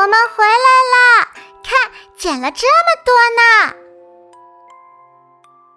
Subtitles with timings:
[0.00, 0.50] 我们回来
[0.94, 1.28] 啦！
[1.62, 3.74] 看，捡了这么多呢。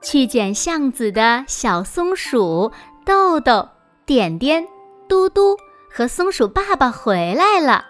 [0.00, 2.70] 去捡橡子的小松鼠
[3.04, 3.68] 豆豆、
[4.06, 4.68] 点点、
[5.08, 5.56] 嘟嘟
[5.90, 7.84] 和松鼠爸爸回来了。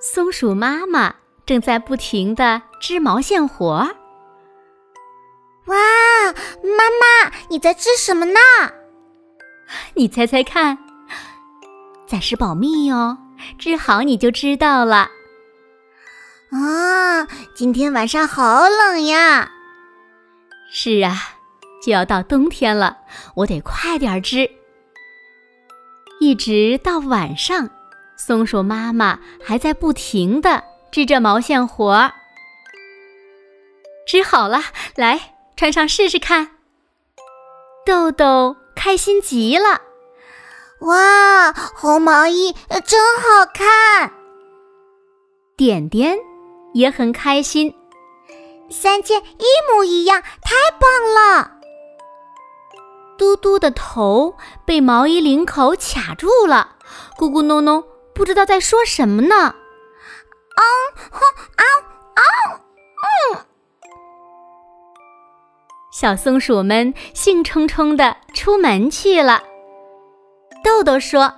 [0.00, 3.96] 松鼠妈妈正在不停的织毛线活儿。
[5.66, 5.76] 哇，
[6.62, 8.38] 妈妈，你在织什么呢？
[9.94, 10.78] 你猜猜看，
[12.06, 13.18] 暂时保密哟。
[13.58, 15.10] 织好你就知道了。
[16.50, 19.50] 啊，今天晚上好冷呀！
[20.72, 21.14] 是啊，
[21.82, 22.98] 就要到冬天了，
[23.36, 24.50] 我得快点织。
[26.20, 27.70] 一直到晚上，
[28.16, 32.12] 松鼠妈妈还在不停的织着毛线活儿。
[34.06, 34.60] 织好了，
[34.96, 36.56] 来穿上试试看。
[37.86, 39.80] 豆豆开心极了。
[40.80, 44.12] 哇，红毛衣真好看！
[45.56, 46.18] 点点
[46.72, 47.74] 也很开心，
[48.70, 51.52] 三件一模一样，太棒了！
[53.18, 56.76] 嘟嘟的头被毛衣领口卡住了，
[57.18, 57.84] 咕咕哝哝，
[58.14, 59.36] 不知道在说什么呢。
[59.36, 60.62] 啊
[61.10, 61.20] 哼
[61.56, 61.64] 啊
[62.14, 62.22] 啊
[63.34, 63.44] 嗯！
[65.92, 69.42] 小松鼠们兴冲冲的出门去了。
[70.62, 71.32] 豆豆说：“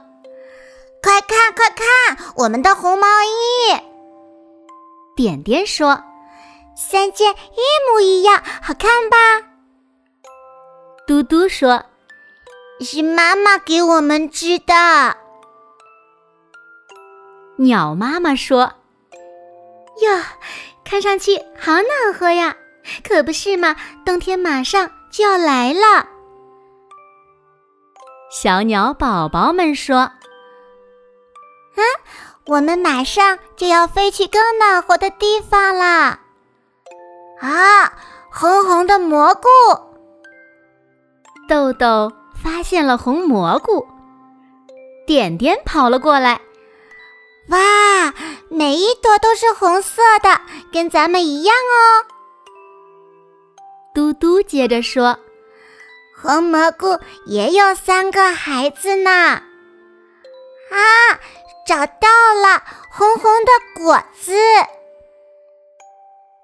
[1.03, 3.81] 快看，快看，我们的红毛衣！”
[5.16, 6.03] 点点说
[6.77, 9.16] ：“三件一模一样，好看吧？”
[11.06, 11.84] 嘟嘟说
[12.81, 15.16] ：“是妈妈给我们织的。”
[17.59, 18.72] 鸟妈妈说
[20.00, 20.22] ：“哟，
[20.84, 22.56] 看上去好暖和呀，
[23.06, 23.77] 可不是嘛？
[24.05, 26.09] 冬天马上就要来了。”
[28.32, 29.98] 小鸟宝宝们说
[31.76, 31.81] ：“啊，
[32.47, 36.19] 我们马上就要飞去更暖和的地方啦！”
[37.43, 37.93] 啊，
[38.32, 39.43] 红红的蘑菇！
[41.47, 43.87] 豆豆发现了红蘑菇，
[45.06, 46.41] 点点跑了过来。
[47.50, 48.14] 哇，
[48.49, 50.41] 每一朵都是红色的，
[50.72, 52.09] 跟咱们一样哦！
[53.94, 55.19] 嘟嘟接着说。
[56.22, 59.10] 红蘑菇也有三个孩子呢！
[59.10, 59.43] 啊，
[61.66, 62.62] 找到了
[62.93, 64.32] 红红的果子。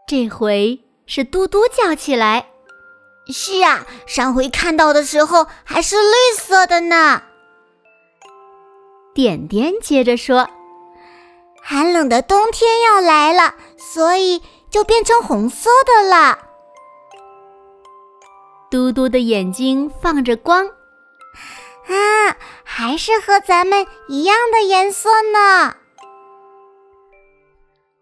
[0.09, 2.49] 这回是嘟嘟叫起来。
[3.33, 7.23] 是啊，上回看到的时候还是绿色的呢。
[9.15, 10.51] 点点接着说
[11.63, 16.47] ：“寒冷的冬天要来了，所以就变成红色的了。”
[18.71, 25.75] 嘟嘟的眼睛放着光，啊，还是和咱们一样的颜色呢！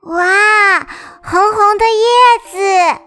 [0.03, 0.81] 哇，
[1.23, 3.01] 红红的叶子，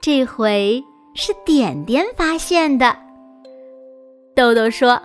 [0.00, 0.84] 这回
[1.14, 2.96] 是点点发现的。
[4.34, 5.00] 豆豆说：“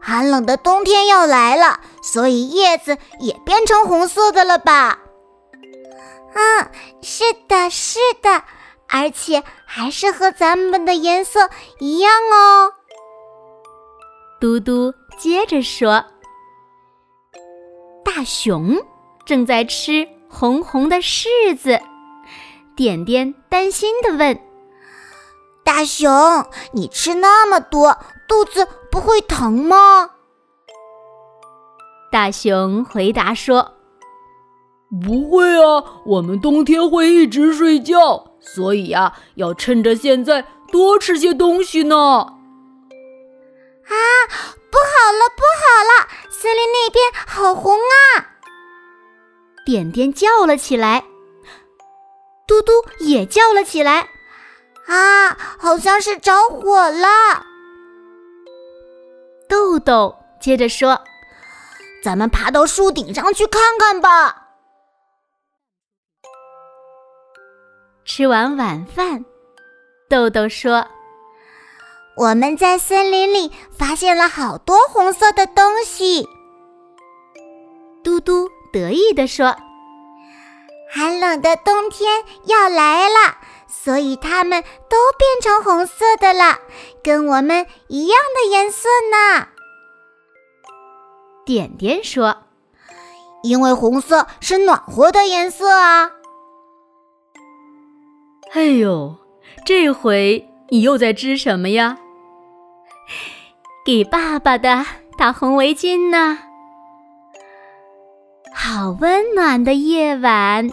[0.00, 5.00] 寒冷的冬天要来了，所以叶子也变成红色的了吧？”
[6.34, 6.70] 嗯，
[7.02, 8.44] 是的，是的。
[8.88, 12.72] 而且还是和咱们的颜色一样哦。
[14.40, 16.04] 嘟嘟接着说
[18.04, 18.76] ：“大熊
[19.24, 21.80] 正在吃红红的柿子。”
[22.76, 24.38] 点点担心的问
[25.64, 27.96] ：“大熊，你吃那么多，
[28.28, 30.10] 肚子不会疼吗？”
[32.12, 33.75] 大熊回答说
[34.90, 41.96] ：“不会啊，我们冬天会一直睡觉。”所以呀，要趁着现在多吃些东西呢。
[41.96, 43.94] 啊，
[44.70, 46.08] 不好了，不好了！
[46.30, 48.38] 森林那边好红啊！
[49.64, 51.04] 点点叫了起来，
[52.46, 54.10] 嘟嘟也叫了起来。
[54.86, 57.08] 啊，好像是着火了。
[59.48, 61.00] 豆豆接着说
[62.04, 64.44] ：“咱们爬到树顶上去看看吧。”
[68.06, 69.24] 吃完晚饭，
[70.08, 70.86] 豆豆说
[72.16, 76.28] ：“我们在森林里发现了好多红色的东西。”
[78.04, 79.56] 嘟嘟得意地说
[80.88, 86.60] ：“寒冷的冬天要来了，所以它们都变成红色的了，
[87.02, 89.48] 跟我们一样的颜色呢。”
[91.44, 92.44] 点点说
[93.42, 96.12] ：“因为红色是暖和的颜色啊。”
[98.56, 99.14] 哎呦，
[99.66, 101.98] 这回你又在织什么呀？
[103.84, 104.82] 给爸爸的
[105.18, 106.38] 大红围巾呢。
[108.54, 110.70] 好温暖的夜晚。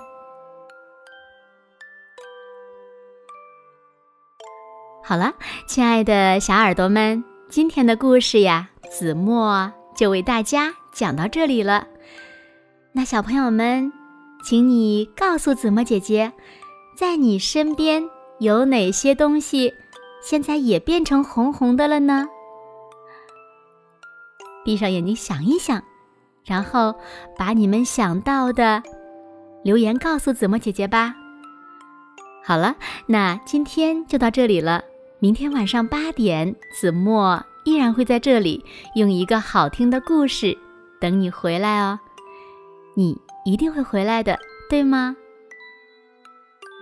[5.03, 5.33] 好了，
[5.68, 11.85] 亲爱的小耳朵们，今天的故事呀，子墨就为大家讲到这里了。
[12.94, 13.91] 那小朋友们，
[14.45, 16.31] 请你告诉子墨姐姐。
[16.95, 18.07] 在你身边
[18.40, 19.74] 有哪些东西
[20.22, 22.28] 现在也变成红红的了呢？
[24.63, 25.81] 闭上眼睛想一想，
[26.45, 26.95] 然后
[27.38, 28.81] 把你们想到的
[29.63, 31.16] 留言告诉子墨姐姐吧。
[32.44, 32.75] 好了，
[33.07, 34.84] 那今天就到这里了。
[35.19, 38.63] 明天晚上八点，子墨依然会在这里
[38.95, 40.57] 用一个好听的故事
[41.00, 42.00] 等你回来哦。
[42.95, 44.38] 你一定会回来的，
[44.69, 45.16] 对吗？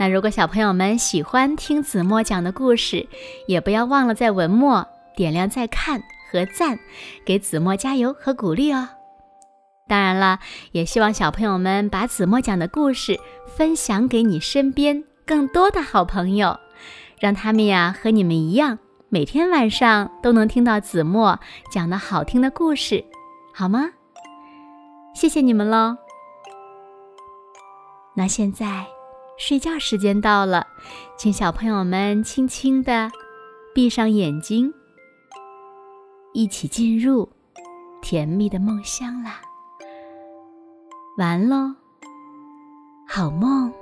[0.01, 3.07] 那如果小朋友们喜欢听子墨讲的故事，
[3.47, 4.83] 也不要忘了在文末
[5.15, 6.01] 点亮再看
[6.31, 6.79] 和赞，
[7.23, 8.89] 给子墨加油和鼓励哦。
[9.87, 10.39] 当然了，
[10.71, 13.19] 也希望小朋友们把子墨讲的故事
[13.55, 16.59] 分享给你身边更多的好朋友，
[17.19, 21.39] 让他们呀和你们一样，每天晚上都能听到子墨
[21.71, 23.05] 讲的好听的故事，
[23.53, 23.91] 好吗？
[25.13, 25.95] 谢谢你们喽。
[28.15, 28.87] 那现在。
[29.41, 30.67] 睡觉时间到了，
[31.17, 33.09] 请小朋友们轻轻的
[33.73, 34.71] 闭上眼睛，
[36.31, 37.27] 一起进入
[38.03, 39.41] 甜蜜的梦乡啦！
[41.17, 41.73] 完喽，
[43.07, 43.80] 好梦。